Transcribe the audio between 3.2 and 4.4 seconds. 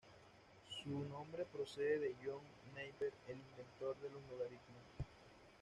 el inventor de los